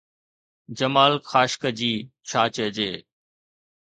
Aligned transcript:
جمال 0.77 1.13
Khashoggi, 1.31 1.93
ڇا 2.29 2.43
چئجي؟ 2.55 2.91